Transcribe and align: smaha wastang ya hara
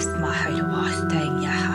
smaha 0.00 0.48
wastang 0.70 1.42
ya 1.42 1.50
hara 1.50 1.67